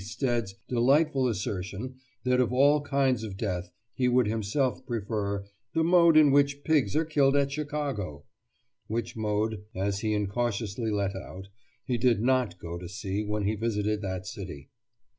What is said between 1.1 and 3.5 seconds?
assertion that of all kinds of